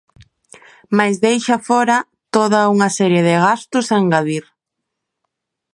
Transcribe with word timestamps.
Mais 0.97 1.15
deixa 1.25 1.57
fóra 1.67 1.97
toda 2.35 2.61
unha 2.75 2.89
serie 2.97 3.21
de 3.27 3.35
gastos 3.45 3.85
a 3.89 3.97
engadir. 4.03 4.45